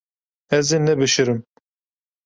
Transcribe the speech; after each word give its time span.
Ez 0.57 0.67
ê 0.77 0.79
nebişirim. 0.85 1.39